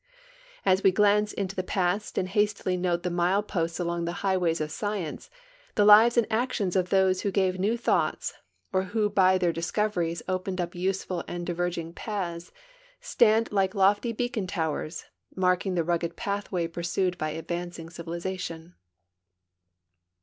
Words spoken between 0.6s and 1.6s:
As we glance into